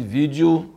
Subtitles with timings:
[0.00, 0.74] vídeo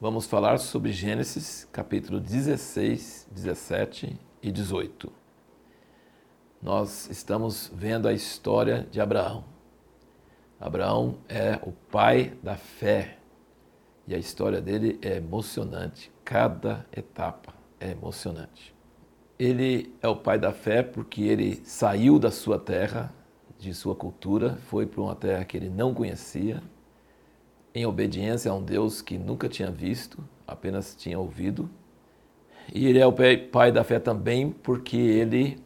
[0.00, 5.10] vamos falar sobre Gênesis capítulo 16, 17 e 18.
[6.62, 9.44] Nós estamos vendo a história de Abraão.
[10.60, 13.18] Abraão é o pai da fé
[14.06, 16.12] e a história dele é emocionante.
[16.24, 18.72] Cada etapa é emocionante.
[19.36, 23.12] Ele é o pai da fé porque ele saiu da sua terra,
[23.58, 26.62] de sua cultura, foi para uma terra que ele não conhecia,
[27.74, 31.68] em obediência a um Deus que nunca tinha visto, apenas tinha ouvido.
[32.72, 33.12] E ele é o
[33.50, 35.58] pai da fé também porque ele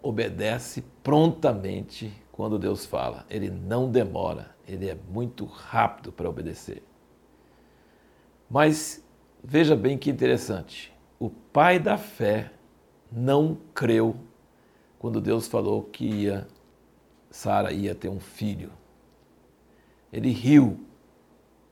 [0.00, 3.26] obedece prontamente quando Deus fala.
[3.28, 6.82] Ele não demora, ele é muito rápido para obedecer.
[8.48, 9.04] Mas
[9.42, 10.92] veja bem que interessante.
[11.18, 12.52] O pai da fé
[13.10, 14.16] não creu
[14.98, 16.46] quando Deus falou que ia
[17.30, 18.70] Sara ia ter um filho.
[20.12, 20.78] Ele riu.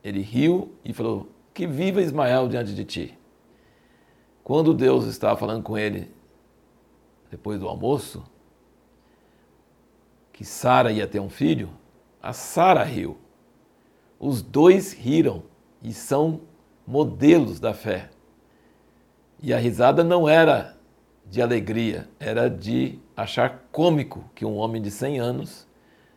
[0.03, 3.19] Ele riu e falou: "Que viva Ismael diante de ti".
[4.43, 6.11] Quando Deus estava falando com ele
[7.31, 8.25] depois do almoço,
[10.33, 11.71] que Sara ia ter um filho,
[12.23, 13.19] a Sara riu.
[14.19, 15.43] Os dois riram
[15.83, 16.41] e são
[16.87, 18.11] modelos da fé.
[19.43, 20.77] E a risada não era
[21.27, 25.67] de alegria, era de achar cômico que um homem de 100 anos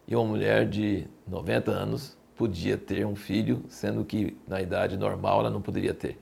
[0.07, 5.41] e uma mulher de 90 anos podia ter um filho, sendo que na idade normal
[5.41, 6.19] ela não poderia ter.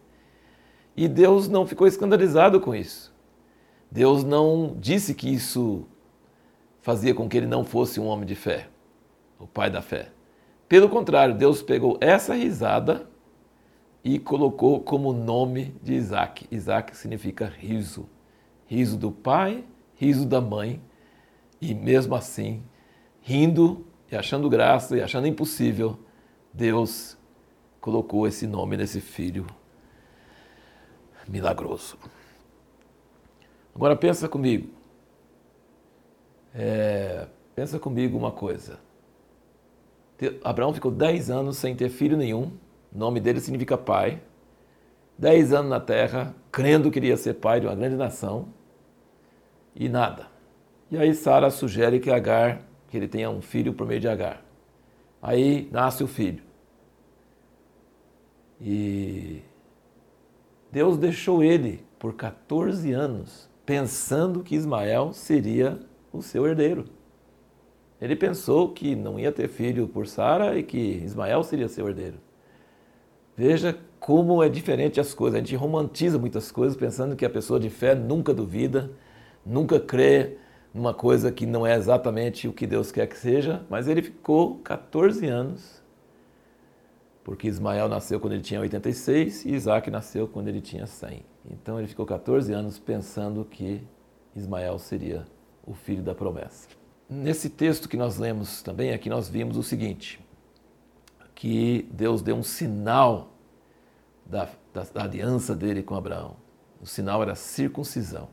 [0.95, 3.13] E Deus não ficou escandalizado com isso.
[3.89, 5.85] Deus não disse que isso
[6.81, 8.67] fazia com que ele não fosse um homem de fé,
[9.39, 10.09] o pai da fé.
[10.67, 13.07] Pelo contrário, Deus pegou essa risada
[14.03, 16.47] e colocou como nome de Isaac.
[16.49, 18.07] Isaac significa riso.
[18.65, 19.65] Riso do pai,
[19.95, 20.81] riso da mãe.
[21.59, 22.63] E mesmo assim,
[23.21, 25.97] rindo e achando graça e achando impossível,
[26.53, 27.17] Deus
[27.79, 29.47] colocou esse nome nesse filho
[31.27, 31.97] milagroso.
[33.73, 34.69] Agora pensa comigo.
[36.53, 38.79] É, pensa comigo uma coisa.
[40.43, 42.51] Abraão ficou 10 anos sem ter filho nenhum.
[42.93, 44.21] O nome dele significa pai.
[45.17, 48.49] 10 anos na terra, crendo que iria ser pai de uma grande nação.
[49.75, 50.27] E nada.
[50.89, 54.43] E aí Sara sugere que Agar, que ele tenha um filho por meio de Agar.
[55.21, 56.43] Aí nasce o filho.
[58.59, 59.41] E
[60.71, 65.79] Deus deixou ele por 14 anos pensando que Ismael seria
[66.11, 66.85] o seu herdeiro.
[68.01, 72.17] Ele pensou que não ia ter filho por Sara e que Ismael seria seu herdeiro.
[73.37, 75.35] Veja como é diferente as coisas.
[75.37, 78.91] A gente romantiza muitas coisas pensando que a pessoa de fé nunca duvida,
[79.45, 80.37] nunca crê
[80.73, 84.59] numa coisa que não é exatamente o que Deus quer que seja, mas ele ficou
[84.59, 85.81] 14 anos,
[87.23, 91.23] porque Ismael nasceu quando ele tinha 86 e Isaac nasceu quando ele tinha 100.
[91.49, 93.83] Então ele ficou 14 anos pensando que
[94.35, 95.25] Ismael seria
[95.65, 96.67] o filho da promessa.
[97.09, 100.19] Nesse texto que nós lemos também, aqui nós vimos o seguinte,
[101.35, 103.33] que Deus deu um sinal
[104.25, 106.37] da, da, da aliança dele com Abraão.
[106.81, 108.29] O sinal era circuncisão.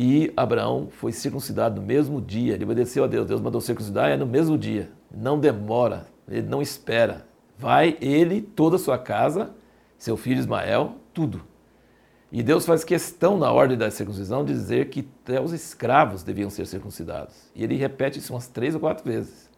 [0.00, 4.16] E Abraão foi circuncidado no mesmo dia, ele obedeceu a Deus, Deus mandou circuncidar, é
[4.16, 7.26] no mesmo dia, não demora, ele não espera.
[7.58, 9.50] Vai ele, toda a sua casa,
[9.98, 11.42] seu filho Ismael, tudo.
[12.30, 16.48] E Deus faz questão na ordem da circuncisão de dizer que até os escravos deviam
[16.48, 17.50] ser circuncidados.
[17.52, 19.50] E ele repete isso umas três ou quatro vezes.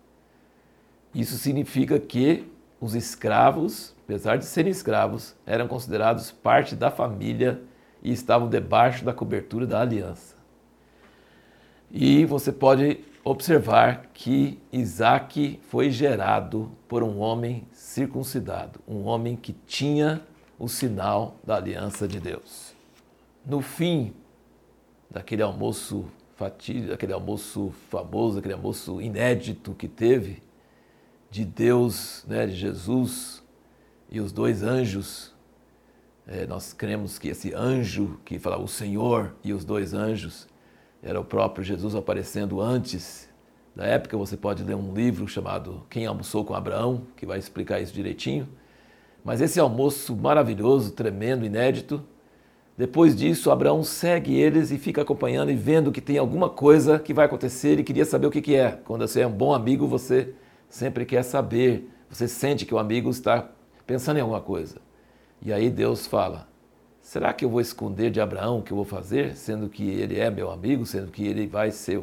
[1.15, 2.51] Isso significa que
[2.81, 7.61] os escravos, apesar de serem escravos, eram considerados parte da família
[8.03, 10.37] e estavam debaixo da cobertura da aliança.
[11.91, 19.53] E você pode observar que Isaac foi gerado por um homem circuncidado, um homem que
[19.67, 20.23] tinha
[20.59, 22.75] o sinal da aliança de Deus.
[23.45, 24.13] No fim
[25.11, 26.07] daquele almoço
[26.37, 30.43] fatídico, aquele almoço famoso, aquele almoço inédito que teve,
[31.31, 33.43] de Deus, né, de Jesus
[34.11, 35.33] e os dois anjos,
[36.31, 40.47] é, nós cremos que esse anjo que fala o Senhor e os dois anjos
[41.03, 43.29] era o próprio Jesus aparecendo antes
[43.75, 44.17] da época.
[44.17, 48.49] Você pode ler um livro chamado Quem Almoçou com Abraão, que vai explicar isso direitinho.
[49.25, 52.01] Mas esse almoço maravilhoso, tremendo, inédito,
[52.79, 57.13] depois disso, Abraão segue eles e fica acompanhando e vendo que tem alguma coisa que
[57.13, 58.79] vai acontecer e queria saber o que, que é.
[58.85, 60.33] Quando você é um bom amigo, você
[60.69, 63.51] sempre quer saber, você sente que o amigo está
[63.85, 64.77] pensando em alguma coisa.
[65.43, 66.49] E aí Deus fala:
[67.01, 70.19] será que eu vou esconder de Abraão o que eu vou fazer, sendo que ele
[70.19, 72.03] é meu amigo, sendo que ele vai ser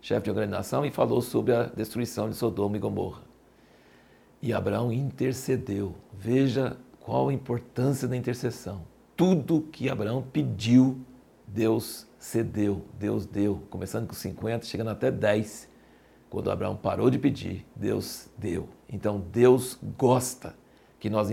[0.00, 0.84] chefe de nação?
[0.84, 3.22] E falou sobre a destruição de Sodoma e Gomorra.
[4.40, 5.94] E Abraão intercedeu.
[6.12, 8.82] Veja qual a importância da intercessão.
[9.16, 11.00] Tudo que Abraão pediu,
[11.46, 15.68] Deus cedeu, Deus deu, começando com 50, chegando até 10.
[16.30, 18.68] Quando Abraão parou de pedir, Deus deu.
[18.88, 20.54] Então Deus gosta
[21.00, 21.30] que nós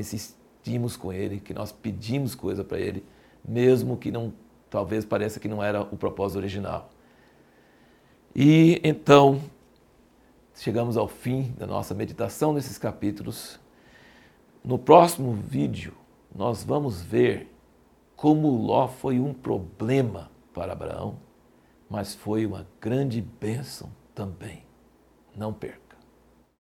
[0.65, 3.05] insistimos com Ele, que nós pedimos coisa para Ele,
[3.47, 4.33] mesmo que não,
[4.69, 6.89] talvez pareça que não era o propósito original.
[8.35, 9.39] E então
[10.55, 13.59] chegamos ao fim da nossa meditação nesses capítulos.
[14.63, 15.93] No próximo vídeo,
[16.33, 17.53] nós vamos ver
[18.15, 21.17] como Ló foi um problema para Abraão,
[21.87, 24.63] mas foi uma grande bênção também.
[25.35, 25.84] Não perca.